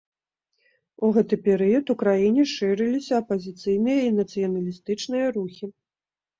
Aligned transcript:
У 1.07 1.09
гэты 1.17 1.37
перыяд 1.47 1.85
у 1.95 1.97
краіне 2.01 2.47
шырыліся 2.55 3.13
апазіцыйныя 3.21 4.01
і 4.09 4.11
нацыяналістычныя 4.19 5.25
рухі. 5.41 5.65